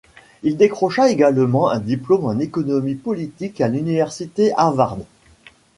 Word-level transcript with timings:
Il 0.41 0.57
décrocha 0.57 1.11
également 1.11 1.69
un 1.69 1.77
diplôme 1.79 2.25
en 2.25 2.39
économie 2.39 2.95
politique 2.95 3.61
à 3.61 3.67
l'Université 3.67 4.51
Harvard. 4.57 4.97